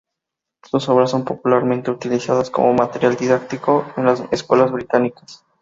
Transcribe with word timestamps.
Sus 0.63 0.89
obras 0.89 1.11
son 1.11 1.25
popularmente 1.25 1.91
utilizadas 1.91 2.49
como 2.49 2.73
material 2.73 3.15
didáctico 3.15 3.85
en 3.95 4.05
las 4.05 4.23
escuelas 4.31 4.71
británicas. 4.71 5.45